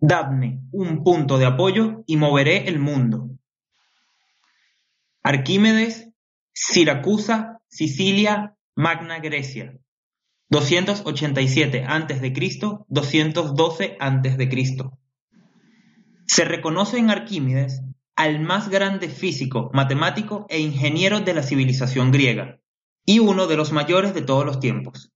Dadme 0.00 0.62
un 0.72 1.04
punto 1.04 1.36
de 1.36 1.44
apoyo 1.44 2.04
y 2.06 2.16
moveré 2.16 2.68
el 2.68 2.78
mundo. 2.78 3.30
Arquímedes, 5.22 6.08
Siracusa, 6.54 7.60
Sicilia, 7.68 8.56
Magna 8.74 9.18
Grecia. 9.18 9.76
287 10.48 11.84
a.C., 11.86 12.84
212 12.88 13.96
a.C. 14.00 14.90
Se 16.26 16.44
reconoce 16.44 16.98
en 16.98 17.10
Arquímedes 17.10 17.82
al 18.16 18.40
más 18.40 18.70
grande 18.70 19.08
físico, 19.10 19.70
matemático 19.74 20.46
e 20.48 20.60
ingeniero 20.60 21.20
de 21.20 21.34
la 21.34 21.42
civilización 21.42 22.10
griega, 22.10 22.58
y 23.04 23.18
uno 23.18 23.46
de 23.46 23.56
los 23.56 23.72
mayores 23.72 24.14
de 24.14 24.22
todos 24.22 24.46
los 24.46 24.60
tiempos. 24.60 25.12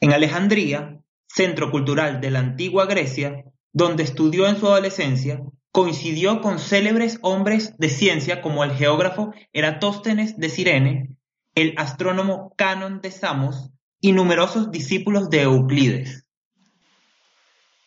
En 0.00 0.12
Alejandría, 0.12 1.00
centro 1.26 1.70
cultural 1.70 2.20
de 2.20 2.30
la 2.30 2.40
antigua 2.40 2.86
Grecia, 2.86 3.44
donde 3.72 4.02
estudió 4.02 4.46
en 4.48 4.58
su 4.58 4.66
adolescencia, 4.66 5.42
coincidió 5.72 6.40
con 6.40 6.58
célebres 6.58 7.18
hombres 7.22 7.76
de 7.78 7.88
ciencia 7.88 8.42
como 8.42 8.64
el 8.64 8.72
geógrafo 8.72 9.32
Eratóstenes 9.52 10.36
de 10.38 10.48
Cirene, 10.48 11.16
el 11.54 11.74
astrónomo 11.76 12.52
Canon 12.56 13.00
de 13.00 13.10
Samos 13.10 13.70
y 14.00 14.12
numerosos 14.12 14.70
discípulos 14.70 15.30
de 15.30 15.42
Euclides. 15.42 16.26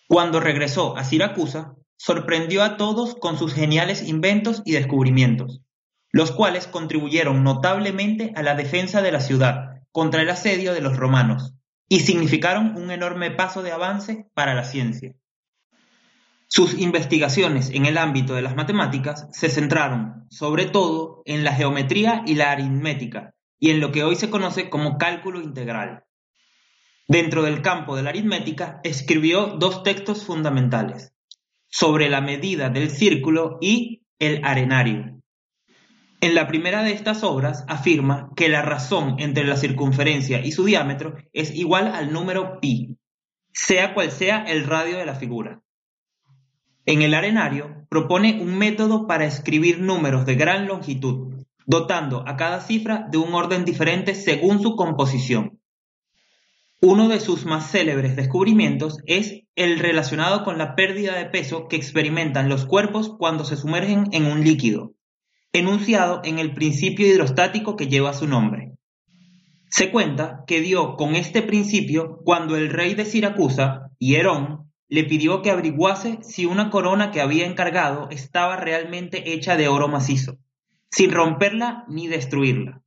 Cuando 0.08 0.40
regresó 0.40 0.96
a 0.96 1.04
Siracusa, 1.04 1.76
sorprendió 1.98 2.64
a 2.64 2.78
todos 2.78 3.16
con 3.16 3.38
sus 3.38 3.54
geniales 3.54 4.08
inventos 4.08 4.62
y 4.66 4.74
descubrimientos, 4.74 5.62
los 6.12 6.32
cuales 6.32 6.68
contribuyeron 6.68 7.44
notablemente 7.44 8.32
a 8.36 8.44
la 8.44 8.56
defensa 8.56 9.02
de 9.02 9.12
la 9.12 9.22
ciudad 9.22 9.82
contra 9.92 10.22
el 10.22 10.30
asedio 10.30 10.74
de 10.74 10.82
los 10.82 10.98
romanos 10.98 11.54
y 11.90 12.02
significaron 12.02 12.76
un 12.76 12.92
enorme 12.92 13.32
paso 13.32 13.64
de 13.64 13.72
avance 13.72 14.28
para 14.34 14.54
la 14.54 14.64
ciencia. 14.64 15.16
Sus 16.56 16.80
investigaciones 16.80 17.72
en 17.72 17.88
el 17.88 17.98
ámbito 17.98 18.36
de 18.36 18.44
las 18.44 18.56
matemáticas 18.56 19.28
se 19.32 19.50
centraron, 19.50 20.28
sobre 20.30 20.68
todo, 20.68 21.24
en 21.26 21.44
la 21.44 21.52
geometría 21.52 22.22
y 22.28 22.36
la 22.36 22.52
aritmética, 22.52 23.34
y 23.60 23.72
en 23.72 23.80
lo 23.80 23.92
que 23.92 24.04
hoy 24.04 24.16
se 24.16 24.30
conoce 24.30 24.70
como 24.70 25.00
cálculo 25.00 25.42
integral. 25.42 26.04
Dentro 27.08 27.42
del 27.42 27.64
campo 27.64 27.96
de 27.96 28.04
la 28.04 28.12
aritmética, 28.12 28.82
escribió 28.84 29.48
dos 29.58 29.82
textos 29.82 30.26
fundamentales, 30.26 31.16
sobre 31.72 32.08
la 32.08 32.22
medida 32.22 32.70
del 32.70 32.92
círculo 32.92 33.58
y 33.60 34.04
el 34.20 34.46
arenario. 34.46 35.24
En 36.22 36.36
la 36.36 36.46
primera 36.46 36.84
de 36.84 36.92
estas 36.92 37.24
obras 37.24 37.66
afirma 37.68 38.30
que 38.36 38.48
la 38.48 38.62
razón 38.62 39.16
entre 39.18 39.44
la 39.44 39.58
circunferencia 39.58 40.46
y 40.46 40.52
su 40.52 40.66
diámetro 40.66 41.16
es 41.34 41.50
igual 41.56 41.88
al 41.88 42.14
número 42.14 42.60
pi, 42.60 42.96
sea 43.52 43.96
cual 43.96 44.12
sea 44.12 44.44
el 44.44 44.68
radio 44.68 45.00
de 45.00 45.08
la 45.08 45.16
figura. 45.16 45.63
En 46.86 47.02
el 47.02 47.14
arenario 47.14 47.86
propone 47.90 48.42
un 48.42 48.58
método 48.58 49.08
para 49.08 49.26
escribir 49.26 49.80
números 49.80 50.26
de 50.26 50.36
gran 50.36 50.68
longitud, 50.68 51.34
dotando 51.66 52.28
a 52.28 52.36
cada 52.36 52.60
cifra 52.60 53.08
de 53.10 53.18
un 53.18 53.34
orden 53.34 53.64
diferente 53.64 54.16
según 54.16 54.62
su 54.62 54.76
composición. 54.76 55.60
Uno 56.82 57.08
de 57.08 57.22
sus 57.22 57.46
más 57.46 57.72
célebres 57.72 58.18
descubrimientos 58.18 58.98
es 59.06 59.44
el 59.56 59.80
relacionado 59.80 60.44
con 60.44 60.58
la 60.58 60.76
pérdida 60.76 61.16
de 61.16 61.26
peso 61.26 61.70
que 61.70 61.78
experimentan 61.78 62.50
los 62.50 62.66
cuerpos 62.66 63.16
cuando 63.18 63.46
se 63.46 63.56
sumergen 63.56 64.08
en 64.12 64.26
un 64.26 64.44
líquido, 64.44 64.94
enunciado 65.54 66.20
en 66.26 66.40
el 66.40 66.54
principio 66.54 67.08
hidrostático 67.08 67.78
que 67.78 67.88
lleva 67.88 68.12
su 68.12 68.28
nombre. 68.28 68.74
Se 69.70 69.92
cuenta 69.92 70.44
que 70.46 70.60
dio 70.60 70.98
con 70.98 71.16
este 71.16 71.42
principio 71.42 72.20
cuando 72.26 72.58
el 72.58 72.70
rey 72.70 72.96
de 72.96 73.06
Siracusa, 73.06 73.90
Hierón, 73.98 74.73
le 74.94 75.06
pidió 75.06 75.42
que 75.42 75.50
averiguase 75.50 76.20
si 76.22 76.46
una 76.46 76.70
corona 76.70 77.10
que 77.10 77.20
había 77.20 77.48
encargado 77.48 78.10
estaba 78.12 78.58
realmente 78.58 79.34
hecha 79.34 79.58
de 79.58 79.68
oro 79.68 79.88
macizo, 79.88 80.38
sin 80.92 81.12
romperla 81.12 81.84
ni 81.88 82.08
destruirla. 82.08 82.84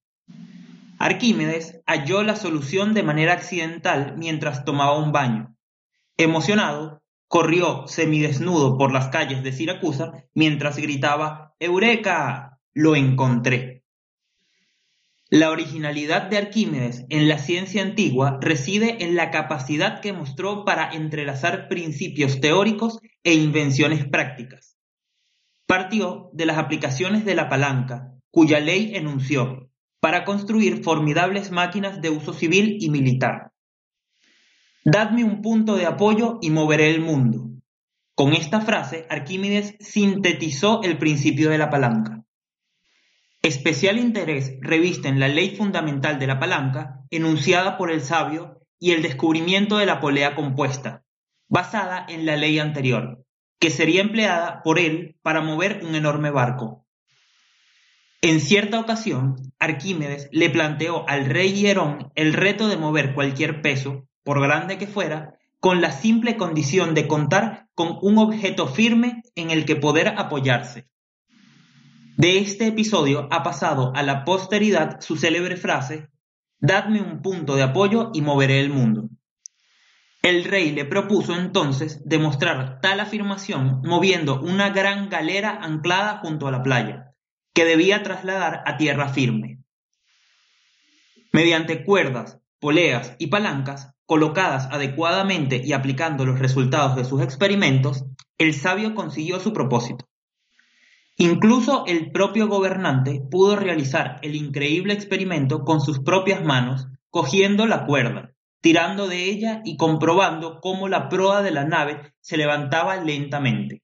Arquímedes 1.01 1.81
halló 1.85 2.23
la 2.23 2.37
solución 2.37 2.95
de 2.95 3.03
manera 3.03 3.33
accidental 3.33 4.15
mientras 4.17 4.65
tomaba 4.65 4.97
un 4.97 5.11
baño. 5.11 5.57
Emocionado, 6.17 7.03
corrió 7.27 7.89
semidesnudo 7.89 8.79
por 8.79 8.93
las 8.93 9.09
calles 9.09 9.43
de 9.43 9.51
Siracusa 9.51 10.13
mientras 10.33 10.77
gritaba 10.77 11.57
Eureka. 11.59 12.61
Lo 12.73 12.95
encontré. 12.95 13.76
La 15.29 15.51
originalidad 15.51 16.31
de 16.31 16.39
Arquímedes 16.39 17.05
en 17.09 17.27
la 17.27 17.39
ciencia 17.39 17.83
antigua 17.83 18.39
reside 18.41 19.03
en 19.03 19.17
la 19.17 19.33
capacidad 19.33 20.01
que 20.01 20.13
mostró 20.13 20.65
para 20.65 20.89
entrelazar 20.93 21.67
principios 21.67 22.41
teóricos 22.41 23.01
e 23.25 23.35
invenciones 23.35 24.07
prácticas. 24.07 24.77
Partió 25.67 26.31
de 26.33 26.47
las 26.47 26.59
aplicaciones 26.59 27.25
de 27.25 27.35
la 27.35 27.49
palanca, 27.49 28.13
cuya 28.31 28.61
ley 28.61 28.93
enunció, 28.95 29.69
para 29.99 30.25
construir 30.25 30.85
formidables 30.85 31.51
máquinas 31.51 32.01
de 32.01 32.11
uso 32.11 32.33
civil 32.33 32.77
y 32.79 32.91
militar. 32.91 33.51
Dadme 34.85 35.25
un 35.25 35.43
punto 35.43 35.75
de 35.75 35.87
apoyo 35.87 36.39
y 36.41 36.51
moveré 36.51 36.91
el 36.91 37.01
mundo. 37.01 37.51
Con 38.15 38.33
esta 38.33 38.61
frase, 38.61 39.07
Arquímedes 39.11 39.75
sintetizó 39.81 40.83
el 40.85 40.99
principio 40.99 41.51
de 41.51 41.59
la 41.59 41.69
palanca. 41.69 42.26
Especial 43.47 43.99
interés 43.99 44.57
revisten 44.61 45.21
la 45.21 45.29
ley 45.29 45.55
fundamental 45.55 46.19
de 46.19 46.27
la 46.27 46.41
palanca, 46.41 47.05
enunciada 47.11 47.79
por 47.79 47.93
el 47.93 48.01
sabio, 48.01 48.61
y 48.81 48.91
el 48.91 49.03
descubrimiento 49.03 49.79
de 49.79 49.87
la 49.87 50.01
polea 50.01 50.35
compuesta, 50.35 51.05
basada 51.49 52.05
en 52.09 52.27
la 52.27 52.35
ley 52.37 52.59
anterior, 52.59 53.25
que 53.61 53.71
sería 53.71 54.01
empleada 54.01 54.63
por 54.65 54.81
él 54.81 55.17
para 55.23 55.43
mover 55.43 55.85
un 55.85 55.95
enorme 55.95 56.31
barco. 56.31 56.89
En 58.21 58.41
cierta 58.41 58.81
ocasión, 58.81 59.37
Arquímedes 59.61 60.29
le 60.33 60.51
planteó 60.51 61.09
al 61.09 61.27
rey 61.27 61.53
Hierón 61.53 62.11
el 62.17 62.33
reto 62.33 62.67
de 62.67 62.79
mover 62.79 63.15
cualquier 63.15 63.63
peso, 63.63 64.09
por 64.25 64.41
grande 64.41 64.77
que 64.77 64.89
fuera, 64.89 65.39
con 65.61 65.81
la 65.81 65.93
simple 65.93 66.37
condición 66.37 66.95
de 66.95 67.07
contar 67.07 67.69
con 67.77 67.97
un 68.03 68.19
objeto 68.19 68.67
firme 68.67 69.23
en 69.37 69.53
el 69.53 69.65
que 69.67 69.77
poder 69.77 70.09
apoyarse. 70.09 70.89
De 72.17 72.39
este 72.39 72.67
episodio 72.67 73.29
ha 73.31 73.43
pasado 73.43 73.93
a 73.95 74.03
la 74.03 74.25
posteridad 74.25 75.03
su 75.03 75.17
célebre 75.17 75.59
frase, 75.59 76.09
Dadme 76.59 77.03
un 77.03 77.21
punto 77.21 77.57
de 77.57 77.63
apoyo 77.63 78.11
y 78.15 78.23
moveré 78.23 78.61
el 78.61 78.71
mundo. 78.71 79.11
El 80.23 80.45
rey 80.45 80.73
le 80.73 80.87
propuso 80.87 81.35
entonces 81.35 82.01
demostrar 82.07 82.81
tal 82.81 83.01
afirmación 83.01 83.83
moviendo 83.85 84.41
una 84.41 84.71
gran 84.71 85.11
galera 85.11 85.59
anclada 85.61 86.21
junto 86.23 86.49
a 86.49 86.51
la 86.51 86.63
playa, 86.63 87.13
que 87.53 87.67
debía 87.67 88.03
trasladar 88.03 88.63
a 88.65 88.79
tierra 88.79 89.11
firme. 89.11 89.59
Mediante 91.33 91.85
cuerdas, 91.85 92.41
poleas 92.59 93.15
y 93.19 93.27
palancas, 93.27 93.93
colocadas 94.07 94.69
adecuadamente 94.71 95.61
y 95.63 95.75
aplicando 95.75 96.25
los 96.25 96.39
resultados 96.39 96.97
de 96.97 97.05
sus 97.05 97.21
experimentos, 97.21 98.07
el 98.39 98.55
sabio 98.55 98.95
consiguió 98.95 99.39
su 99.39 99.53
propósito. 99.53 100.09
Incluso 101.19 101.85
el 101.87 102.13
propio 102.13 102.47
gobernante 102.47 103.23
pudo 103.31 103.57
realizar 103.57 104.19
el 104.23 104.35
increíble 104.35 104.93
experimento 104.93 105.65
con 105.65 105.81
sus 105.81 106.01
propias 106.01 106.45
manos, 106.45 106.89
cogiendo 107.09 107.67
la 107.67 107.87
cuerda, 107.87 108.35
tirando 108.61 109.09
de 109.09 109.25
ella 109.25 109.63
y 109.65 109.79
comprobando 109.79 110.61
cómo 110.61 110.89
la 110.89 111.09
proa 111.09 111.43
de 111.43 111.53
la 111.53 111.65
nave 111.65 112.13
se 112.21 112.37
levantaba 112.37 112.97
lentamente. 112.97 113.83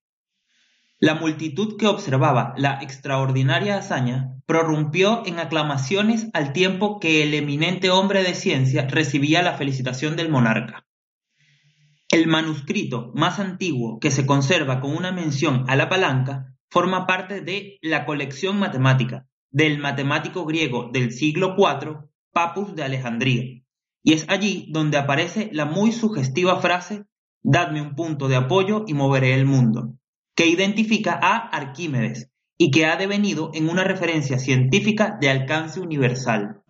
La 0.98 1.14
multitud 1.14 1.78
que 1.78 1.86
observaba 1.86 2.52
la 2.58 2.80
extraordinaria 2.82 3.78
hazaña 3.78 4.34
prorrumpió 4.44 5.22
en 5.24 5.38
aclamaciones 5.38 6.28
al 6.34 6.52
tiempo 6.52 7.00
que 7.00 7.22
el 7.22 7.32
eminente 7.32 7.88
hombre 7.88 8.22
de 8.22 8.34
ciencia 8.34 8.86
recibía 8.88 9.42
la 9.42 9.54
felicitación 9.54 10.16
del 10.16 10.28
monarca. 10.28 10.84
El 12.10 12.26
manuscrito 12.26 13.10
más 13.14 13.40
antiguo 13.40 13.98
que 14.00 14.10
se 14.10 14.26
conserva 14.26 14.80
con 14.80 14.94
una 14.94 15.12
mención 15.12 15.64
a 15.66 15.76
la 15.76 15.88
palanca 15.88 16.52
forma 16.72 17.06
parte 17.06 17.42
de 17.42 17.78
la 17.82 18.06
colección 18.06 18.58
matemática 18.58 19.26
del 19.50 19.78
matemático 19.78 20.46
griego 20.46 20.88
del 20.90 21.12
siglo 21.12 21.54
IV, 21.58 22.08
Papus 22.32 22.74
de 22.74 22.82
Alejandría, 22.82 23.42
y 24.02 24.12
es 24.14 24.24
allí 24.28 24.68
donde 24.70 24.96
aparece 24.96 25.50
la 25.52 25.66
muy 25.66 25.92
sugestiva 25.92 26.60
frase 26.60 27.04
Dadme 27.44 27.82
un 27.82 27.94
punto 27.94 28.28
de 28.28 28.36
apoyo 28.36 28.84
y 28.86 28.94
moveré 28.94 29.34
el 29.34 29.44
mundo, 29.44 29.94
que 30.34 30.46
identifica 30.46 31.18
a 31.20 31.36
Arquímedes 31.36 32.30
y 32.56 32.70
que 32.70 32.86
ha 32.86 32.96
devenido 32.96 33.50
en 33.52 33.68
una 33.68 33.84
referencia 33.84 34.38
científica 34.38 35.18
de 35.20 35.28
alcance 35.28 35.80
universal. 35.80 36.62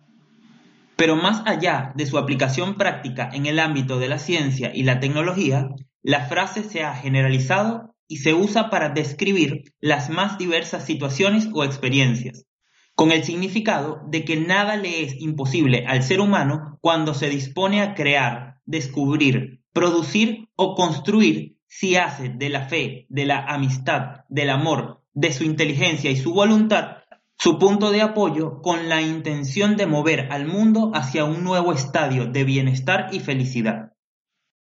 Pero 0.97 1.15
más 1.15 1.43
allá 1.45 1.93
de 1.95 2.07
su 2.07 2.17
aplicación 2.17 2.75
práctica 2.75 3.29
en 3.31 3.45
el 3.45 3.59
ámbito 3.59 3.99
de 3.99 4.09
la 4.09 4.17
ciencia 4.17 4.71
y 4.73 4.83
la 4.83 4.99
tecnología, 4.99 5.69
la 6.01 6.25
frase 6.25 6.63
se 6.63 6.83
ha 6.83 6.93
generalizado 6.95 7.92
y 8.13 8.17
se 8.17 8.35
usa 8.35 8.69
para 8.69 8.89
describir 8.89 9.73
las 9.79 10.11
más 10.11 10.37
diversas 10.37 10.85
situaciones 10.85 11.49
o 11.51 11.63
experiencias, 11.63 12.45
con 12.93 13.11
el 13.11 13.23
significado 13.23 14.01
de 14.07 14.23
que 14.23 14.35
nada 14.35 14.75
le 14.75 15.01
es 15.01 15.19
imposible 15.19 15.85
al 15.87 16.03
ser 16.03 16.19
humano 16.19 16.77
cuando 16.79 17.15
se 17.15 17.27
dispone 17.27 17.81
a 17.81 17.95
crear, 17.95 18.59
descubrir, 18.65 19.61
producir 19.73 20.47
o 20.55 20.75
construir 20.75 21.57
si 21.65 21.95
hace 21.95 22.29
de 22.29 22.49
la 22.49 22.67
fe, 22.67 23.07
de 23.09 23.25
la 23.25 23.45
amistad, 23.47 24.25
del 24.29 24.51
amor, 24.51 25.01
de 25.15 25.33
su 25.33 25.43
inteligencia 25.43 26.11
y 26.11 26.15
su 26.15 26.35
voluntad 26.35 26.97
su 27.39 27.57
punto 27.57 27.91
de 27.91 28.03
apoyo 28.03 28.61
con 28.61 28.89
la 28.89 29.01
intención 29.01 29.75
de 29.75 29.87
mover 29.87 30.31
al 30.31 30.45
mundo 30.45 30.91
hacia 30.93 31.25
un 31.25 31.43
nuevo 31.43 31.73
estadio 31.73 32.27
de 32.27 32.43
bienestar 32.43 33.09
y 33.11 33.19
felicidad. 33.19 33.92